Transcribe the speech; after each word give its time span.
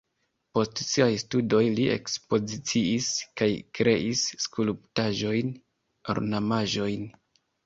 Post 0.57 0.79
siaj 0.83 1.09
studoj 1.23 1.59
li 1.79 1.85
ekspoziciis 1.95 3.09
kaj 3.43 3.49
kreis 3.81 4.25
skulptaĵojn, 4.47 5.53
ornamaĵojn. 6.17 7.07